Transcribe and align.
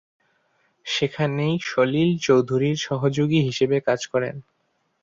সেখানেই 0.85 1.55
সলিল 1.65 2.09
চৌধুরীর 2.17 2.77
সহযোগী 2.79 3.39
হিসেবে 3.41 3.77
কাজ 3.79 4.01
করেন। 4.07 4.35